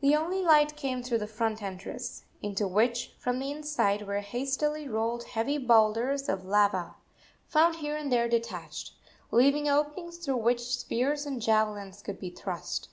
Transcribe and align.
The 0.00 0.16
only 0.16 0.42
light 0.42 0.74
came 0.76 1.04
through 1.04 1.18
the 1.18 1.28
front 1.28 1.62
entrance, 1.62 2.24
into 2.42 2.66
which, 2.66 3.14
from 3.16 3.38
the 3.38 3.52
inside, 3.52 4.08
were 4.08 4.18
hastily 4.18 4.88
rolled 4.88 5.22
heavy 5.22 5.56
boulders 5.56 6.28
of 6.28 6.44
lava, 6.44 6.96
found 7.46 7.76
here 7.76 7.96
and 7.96 8.10
there 8.10 8.28
detached, 8.28 8.94
leaving 9.30 9.68
openings 9.68 10.16
through 10.16 10.38
which 10.38 10.62
spears 10.76 11.26
and 11.26 11.40
javelins 11.40 12.02
could 12.02 12.18
be 12.18 12.30
thrust. 12.30 12.88